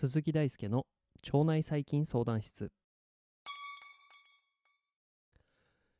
[0.00, 0.86] 鈴木大輔の
[1.32, 2.72] 腸内細菌相談室。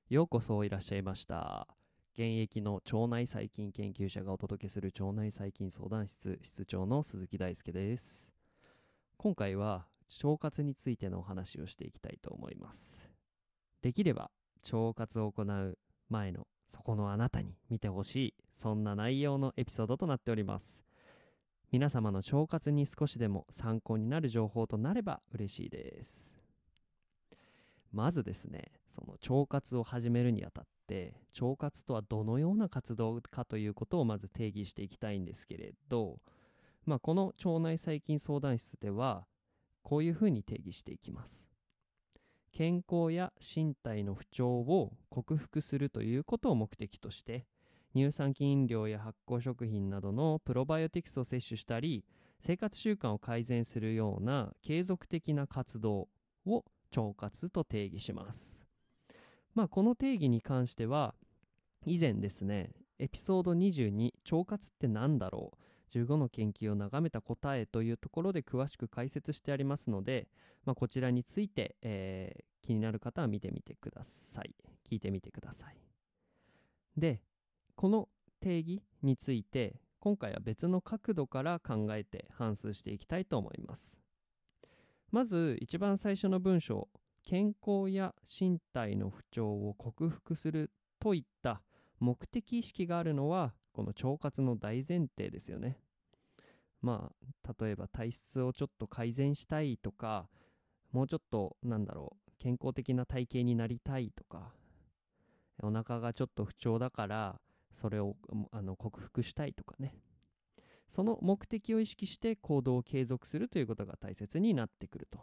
[0.08, 1.68] ようこそいらっしゃいました。
[2.14, 8.32] 現役の腸内細菌研究者がお届けする腸内細菌相談室室長の鈴木大輔です。
[9.18, 9.86] 今回は
[10.24, 13.08] 腸活についてのお話をしていきたいと思います。
[13.82, 14.30] できれば
[14.72, 15.78] 腸活を行う
[16.08, 20.82] 前のそこのあなたに見てほしいそんな内容のエピソードとなっております。
[21.72, 26.36] 皆様の腸活に少しでも参考になる情報となれば嬉しいです。
[27.92, 36.18] まずですねその腸活を始めるにあたって腸活とはどのような活動かということをまず定義していきたいんですけれど、
[36.86, 39.26] まあ、この腸内細菌相談室では
[39.82, 41.50] こういうふうに定義していきます。
[42.52, 47.46] 健康や身体の不調を克服するということを目的として
[47.94, 52.04] 乳酸菌飲料や発酵食品などのプロバイオティクスを摂取したり
[52.40, 56.08] 生活習慣を改善するような継続的な活動
[56.46, 56.64] を
[56.96, 58.58] 腸活と定義します。
[59.54, 61.14] まあこの定義に関しては
[61.86, 65.56] 以前ですねエピソード22腸活って何だろう
[65.92, 70.28] 15の研究を眺めた答えというところで詳しく解説してありますので、
[70.64, 74.54] まあ、こちらについて、えー、気になる方は見てみてください。
[74.88, 75.76] 聞いてみてください。
[76.96, 77.22] で
[77.76, 78.08] この
[78.40, 84.00] 定義について今回は別の角度から考えて反数していきたいと思います。
[85.10, 86.88] まず一番最初の文章
[87.22, 91.62] 健康や身体の不調を克服するといった
[91.98, 95.78] 目的意識があるのはこの腸活の大前提ですよね。
[96.80, 97.12] ま
[97.46, 100.28] あ例えば体質をちょっと改善したいとか
[100.92, 104.52] もうちょっとなんだろう健康的な体型になりたいとか
[105.62, 107.40] お腹がちょっと不調だから
[107.74, 108.16] それを
[108.50, 109.94] あの克服したいとかね。
[110.88, 115.20] その目的を意識して行動を継続するということが大切になってくると。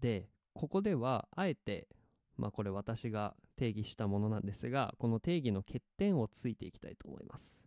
[0.00, 1.88] でここではあえて
[2.36, 7.62] まあこれ私が定義したものなんですがこの定義の欠点をついていきたいと思います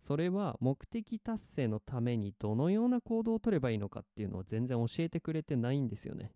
[0.00, 6.32] それは目的達成のためにどのような行動をとればいいのかっていうのを全然教えてくれてないんですよね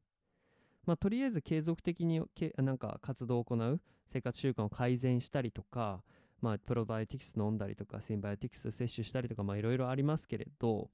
[0.87, 3.81] まあ、とりあえず継続的にけなんか活動を行う
[4.13, 6.03] 生活習慣を改善したりとか、
[6.41, 10.91] まあ、プロバイオティクス飲んだりとかシンバイオティクス摂取したりとかいろいろありますけれど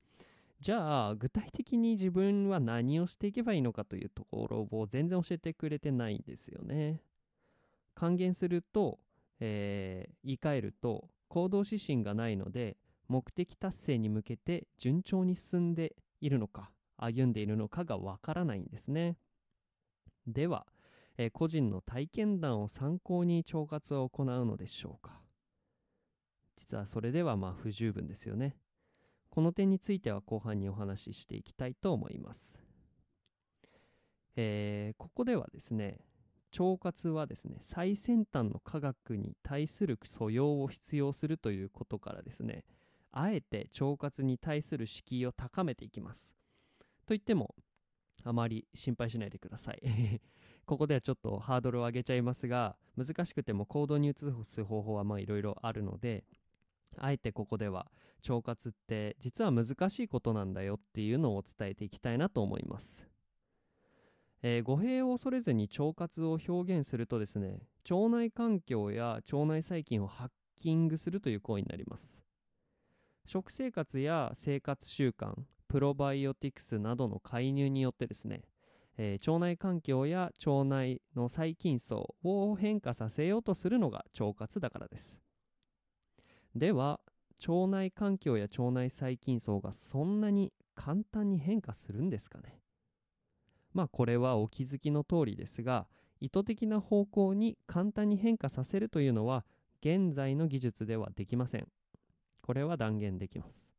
[0.60, 7.00] じゃあ具体的に自分は何をしていけばいいのかというところを全然教えてくれてないんですよね。
[7.96, 9.00] 還元すると、
[9.40, 12.76] えー、言い換えると行動指針がないので
[13.08, 19.16] 目的達成に向けて順調に進んでいるのか歩んでいるのかがわからないんですね。
[20.26, 20.66] では、
[21.18, 25.20] えー、個人の体験談を参考に腸活を行うのでしょうか
[26.56, 28.56] 実はそれではまあ不十分ですよね。
[29.28, 32.58] この点については後半にお話ししていきたいと思います。
[34.36, 35.98] えー、ここではですね、
[36.58, 42.64] 腸活はですね、最先端の科学に対する素養を必要するということからですね、
[43.12, 46.34] あえて腸活に対する敷居を高めていきます。
[47.06, 47.54] といっても、
[48.24, 49.80] あまり心配しないでください
[50.66, 56.24] ここではちょっとハードルを上げちゃいますが難しくても行動に移す方法はまあいろいろあるので
[56.98, 57.90] あえてここでは
[58.28, 63.06] 腸活って実は難しいことなんだよっていうのを伝えていきたいなと思います、
[64.48, 67.58] えー、語弊を恐れずに腸活を表現するとですね
[67.90, 72.22] 腸内環境や腸内細菌をハッキングするという行為になります。
[73.26, 75.34] 食生活や生活習慣
[75.66, 78.42] プロバイオティクスなどの介入によってですね、
[78.98, 85.18] えー、腸内環境や腸内の細菌層を変化させようとするのが腸活だからです。
[86.54, 87.00] では
[87.48, 92.60] 腸内環境や腸内細菌層がそんなに簡単に変化するんですかね？
[93.76, 95.86] まあこれはお気づきの通りですが
[96.18, 99.44] 意図的な方向に簡単に変化させるというのは
[99.82, 101.68] 現在の技術ではできません。
[102.40, 103.70] これは断言できます。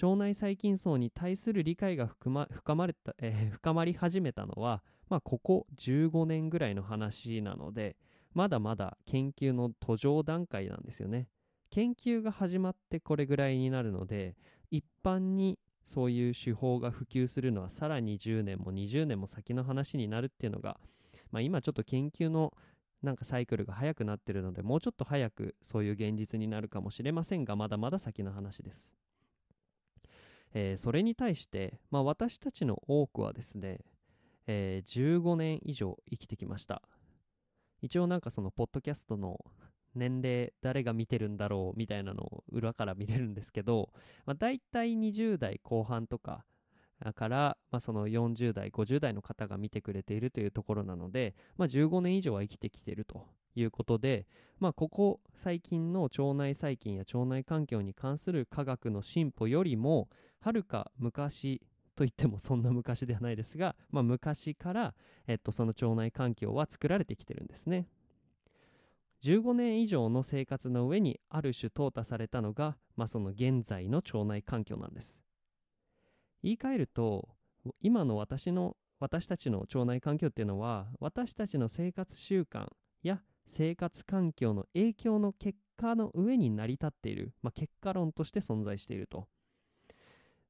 [0.00, 7.96] 腸内細菌層に対する理解が深ま深まれた、えー、深まり始めたのは、まあ、ここ15年ぐらいの話なので
[8.32, 11.26] まだまだ研究の途上段階なんですよね。
[11.70, 14.36] 研究が始まってこれぐらいになるので
[14.70, 15.58] 一般に
[15.94, 20.78] そういう手法が普及するのはさらに10年も20年も先の話になるっていうのが、
[21.30, 22.52] まあ、今ちょっと研究の
[23.02, 28.94] なんかサイクルが早くなってるのでもうちょっと早くそういう現実になるかもしれませんがまだまだ先の話です。
[30.54, 33.80] えー、それに対して、まあ、私たちの多くはですね、
[34.46, 36.82] えー15年以上生きてきました。
[37.82, 39.38] 一応なんかそのポッドキャストの
[39.94, 43.90] 年齢誰が見てるんだろうみたいなのを裏から見れるんですけど、
[44.26, 46.44] まあ、大体20代後半とか
[47.14, 54.26] から、まあ、その40代50代の方が見てくれているというところなので、まあ、15年以上は生きてきているということで、
[54.58, 60.08] まあ、ここ最近の腸内細菌や腸内環境に関する科学の進歩よりも
[60.40, 61.62] はるか昔
[61.98, 64.94] といってもそんな昔ではないですが、まあ、昔から、
[65.26, 67.88] えっと、その腸内環境は作られてきてるんですね。
[69.22, 75.22] 15年以上の生活の上にある種淘汰されたのが、まあ、その現在の腸内環境なんです。
[76.42, 77.28] 言い換えると
[77.80, 82.68] 今の私の私たちの腸内環境っていうのは私たちの生活習慣
[83.02, 89.26] や生活環境の影響の結果の上に成り立っている、まあ、結果論として存在していると。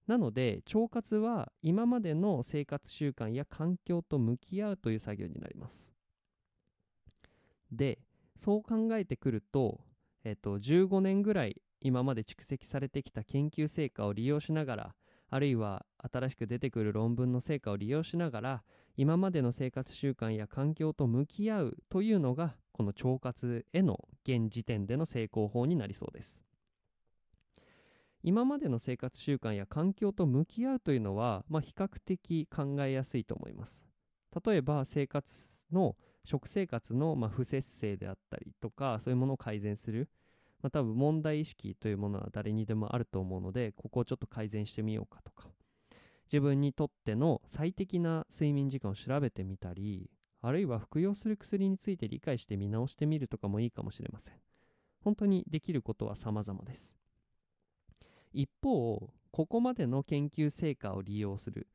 [0.06, 5.90] なので腸活は今までの生活習慣や環境と向き合うという作業になります。
[7.70, 7.98] で
[8.38, 9.80] そう考えてくると、
[10.24, 14.94] えっと、15年ぐらい今まで蓄積されてきた研究成果を利用しながら
[15.30, 18.62] あるいは新しく出てくる論文の成果を利用しながら
[18.96, 26.40] 今までの生活習慣や環境と向き合うというのがこの腸活への現時点での成功法になりそうです。
[28.22, 33.86] 今までの生活習慣や環境と向き合うというのは、まあ、比較的考えやすいと思います。
[34.44, 35.96] 例えば生活の
[36.28, 40.10] 食生活のま不節制であったりとかそういうものを改善する。
[40.60, 45.48] まあ、多分問題意識というものは誰にでもあると思うのでここをちょっと改善してみようかとか。
[46.30, 50.10] 自分にとっての最適な睡眠時間を調べてみたり
[50.42, 54.34] あるいは服用する薬について理解して見直してみるとかもいいかもしれません。
[55.00, 56.94] 本当にできることは様々です。
[58.34, 61.68] 一方ここまでの研究成果を利用する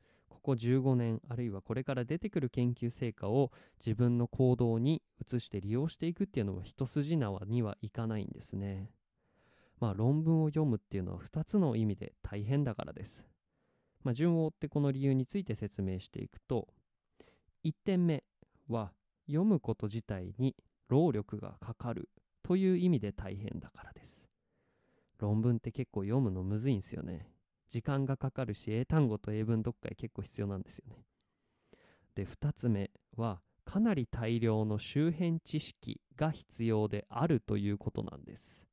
[0.44, 8.90] ここ15年あるいはこれから出てくる研究成果を自分の行動に移して利用していくっていうのは一筋縄にはいかないんですね。
[9.80, 13.24] まあ論文を読むっていうのは2つの意味で大変だからです。
[14.02, 16.68] まあ順を追ってこの理由について説明していくと
[17.64, 18.22] 1点目
[18.68, 18.92] は
[19.26, 20.54] 読むこと自体に
[20.90, 22.10] 労力がかかる
[22.42, 24.28] という意味で大変だからです。
[25.18, 27.33] 論文って結構読むのむずいんすよね。
[27.68, 31.04] 時間がかかるし英単語と英文読解結構必要なんですよね。
[32.14, 38.66] で2つ目はかなり大量の周辺知識が必要であるということなんです。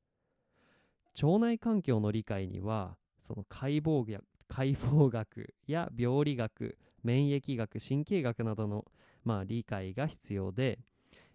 [1.22, 8.86] 腸内環境の理解にはその解剖学解剖学や病理学免疫学神経学などの、
[9.24, 10.80] まあ、理解が必要で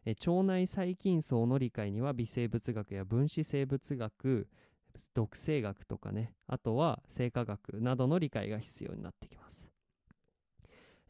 [0.04, 4.48] え腸内細菌層の理解には微生物学や分子生物学
[5.14, 9.68] 毒性学とかねあとは生化学などの理解が必要になってきます、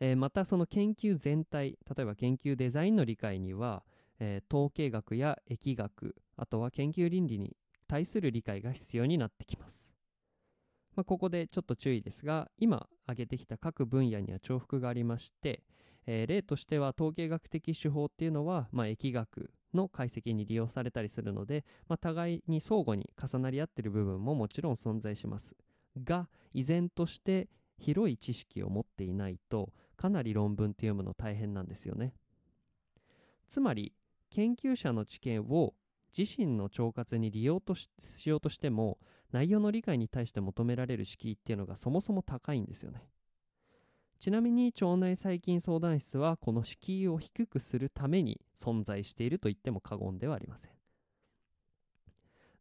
[0.00, 3.82] えーまたその研究全体例えば研究デザインの理解には、
[4.20, 7.56] えー統計学や疫学あとは研究倫理に
[7.88, 9.92] 対する理解が必要になってきます、
[10.96, 15.62] まあ、ここでちょっと注意ですが今挙げてきた各分野には重複がありまして、
[16.06, 25.56] えー例としては統計学的手法っていうのは、まあ、疫学の解析に利用されたりするので、まあ、互いに相互に重なり合っている部分ももちろん存在します。
[26.02, 32.12] が依然として広い知識を持っていないとかなり論文って読むの大変なんですよね。
[33.48, 33.92] つまり
[34.30, 35.74] 研究者の知見を
[36.16, 38.98] 自身の腸活に利用とししようとしても
[39.32, 43.02] 内容の理解に対して求められる敷居っていうのがそもそも高いんですよね。
[44.18, 50.72] ちなみに腸内細菌相談室はこの敷居を低くするために存在していると言っても過言ではありません。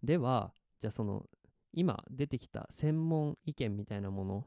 [0.04, 1.26] ではじゃあその
[1.74, 4.46] 今出てきた専門意見みたいなもの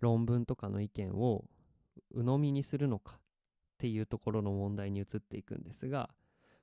[0.00, 1.44] 論文とかの意見を
[2.14, 3.18] 鵜呑みにするのかっ
[3.78, 6.10] ていうところの問題に移っていくんですが、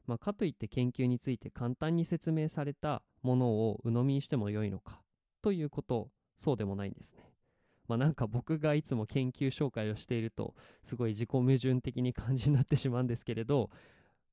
[0.08, 5.02] まあ、かといって研究について簡単に説明されたものを鵜呑みにしても良いのか
[5.42, 7.33] ということそうでもないんですね。
[7.88, 13.70] まあ、なんか僕がいつも研究紹介をしているとすごい自己矛盾的に感じになってしまうんですけれど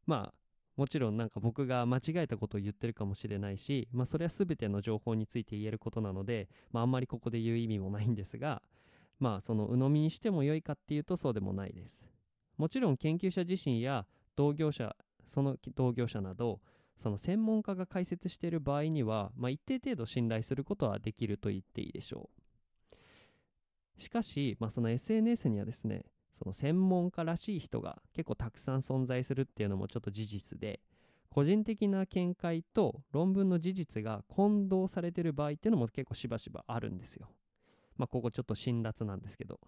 [0.07, 0.35] まあ
[0.77, 8.63] もちろんなんか僕が間違えたことを言ってるかもしれないし、まあ、それは全ての情報について言えることなので、まあ、あんまりここで言う意味もないんですが
[9.19, 12.09] まあその鵜呑みにしても良いかっていうとそうでもないです。
[12.57, 14.97] もちろん研究者自身や同業者
[15.29, 16.61] その同業者など
[16.97, 22.40] その専門家が解説している場合には、まあ、一定程度信頼することはできると言っていいでしょう。
[24.01, 26.05] しかし、まあ、その SNS にはですね
[26.39, 30.81] その専門家らしい人が結構たくさん存在するっていうのもちょっと事実で
[31.29, 37.29] 個人的な見解と論文の事実が混同されてる場合っていうのも結構しばしばあるんですよ。
[37.97, 39.61] まあここちょっと辛辣なんですけど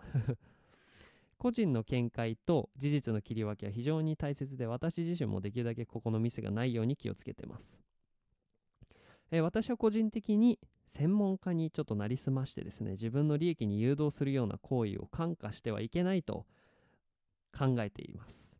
[1.38, 7.78] 個人の見解と事実の切り分けは非常に大切で私自身もできるだけここのミスがないように気をつけてます、
[9.32, 16.44] えー私は個人的に専門家にちょっとなりすましてですね自分の利益に誘導するような行為を感化してはいけないと
[17.56, 18.52] 考えています。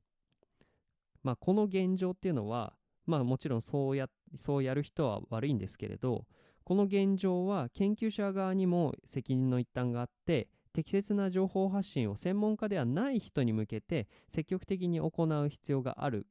[1.23, 2.73] まあこの現状っていうのは
[3.05, 6.25] まあもちろんそうやそうやる人は悪いんですけれど
[6.65, 16.27] この現状は研究者側にも責任の一端があって適切な情報発信を専門家ではない人に向けて積極的に行う必要がある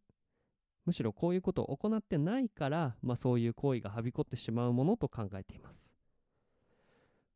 [0.85, 5.91] むしろこういうことを行ってないから、まあ、そういう行為がはびこってしまうものと考えています。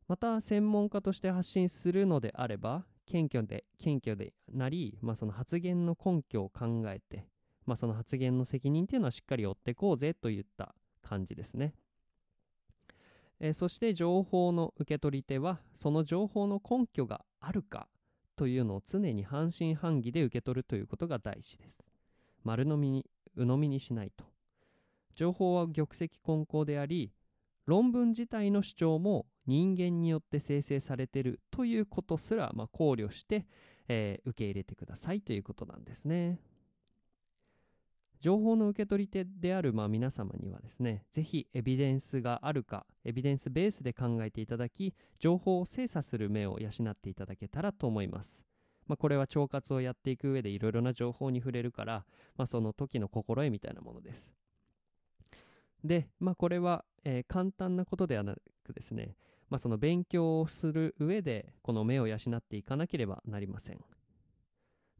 [0.07, 7.27] また専門家として発信するのであれば謙虚で謙虚でなり、まあ、その発言の根拠を考えて、
[7.65, 11.73] まあ、その発言の責任っていうのはしっかり負ってこうぜといった感じですね。
[13.39, 17.87] えーそして情報の受け取り手はその情報の根拠があるか
[18.37, 21.83] というのを常に半信半疑で受け取るということが大事です。
[22.43, 23.05] 丸飲みに
[23.37, 24.25] 鵜呑みにしないと
[25.15, 27.11] 情報は玉石混交であり
[27.65, 33.45] 論文自体の主張も人間によって生成されているということすら、まあ、考慮して、
[33.87, 36.39] えー受け入れてくださいということなんですね
[38.19, 48.43] 情報の受け取り手であるまあ皆様にはですね、ぜひエビデンスがあるか、エビデンスベースで考えていただき、情報を精査する目を養っていただけたらと思います。
[48.87, 52.05] まあ、これは腸活をやっていく上でいろいろな情報に触れるから、
[52.37, 54.33] まあ、その時の心得みたいなものです。
[55.83, 59.15] で、まあ、これは、えー簡単なことではなくですね、
[59.49, 63.79] まあ、その勉強をする上でこの目を養っていかなければなりません。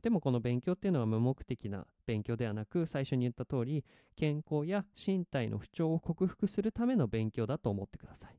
[0.04, 3.84] でもこの勉強っていうのは無目的な勉強ではなく最初に言った通り
[4.16, 8.38] 健康や身体の不調を克服するための勉強だと思ってください、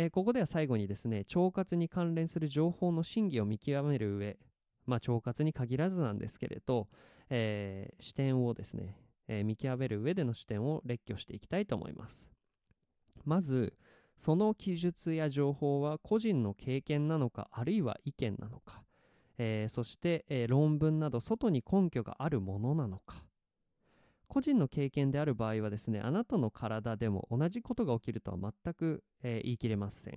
[0.00, 4.38] えーここでは最後にですね腸活に関連する情報の真偽を見極める上
[4.86, 6.86] まあ腸活に限らずなんですけれど、
[7.30, 12.30] えー視点をですね、えー見極める上での視点を列挙していきたいと思います。
[13.24, 13.74] まず
[14.16, 18.84] その記述や情報は個人の経験なのかあるいは意見なのか
[19.36, 23.24] えそして、え論文など外に根拠があるものなのか
[24.28, 30.16] 個人の経験である場合はですねあなたの体でも同じことが起きるとは全く、えー言い切れません。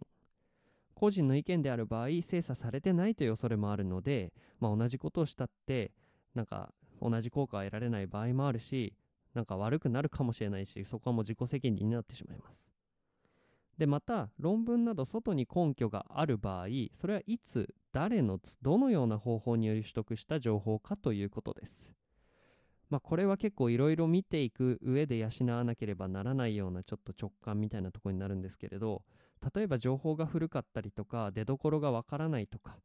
[0.94, 5.92] 個人の意見である場合精査されてないという恐れもあるので、まあ、同じことをしたって
[6.36, 8.94] なんか同じ効果は得られない場合もあるし
[9.34, 12.68] なんか悪くなるかもしれないしそこはもう自己責任になってしまいます。
[13.80, 21.92] でまた論文など外に根拠がある場合それはいつ誰のどのような方法により取得した情報かということです。
[22.92, 29.02] まあこれは結構いろいろ見ていく上で養わなければならないようなちょっと直感みたいなところになるんですけれど
[29.56, 32.78] 例えば情報が古かったりとか出どころがわからないとか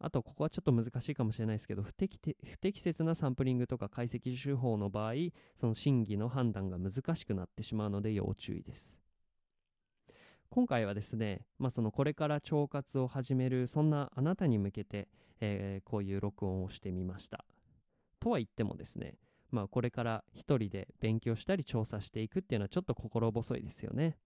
[0.00, 5.12] あとここはちょっと難しいかもしれないですけど不適て不適切なサンプリングとか解析手法の場合
[5.56, 8.98] その真偽の判断が難しくなってしまうので要注意です。
[10.48, 15.06] 今回はですね、まあ、そのこれから腸活を始めるそんなあなたに向けて、
[15.40, 17.44] えーこういう録音をしてみました。
[18.20, 19.14] とは言ってもですね、
[19.50, 24.16] まあ、これから一人で勉強したり調査していくっていうのはちょっと心細いですよね。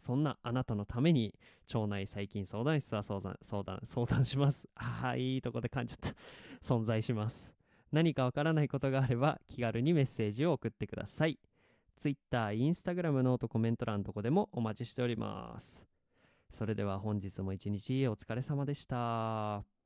[0.00, 1.38] そんなあなたのために
[1.74, 4.68] 腸内細菌相談室は相談相談相談します。
[4.76, 6.14] ああいいとこで感じた。
[6.62, 7.54] 存在します。
[7.92, 11.38] 何かわからないことがあれば気軽にメッセージを送ってください。
[11.96, 15.86] Twitter、Instagram ノートコメント欄どこでもお待ちしております。
[16.50, 19.79] それでは本日も一日お疲れ様でした。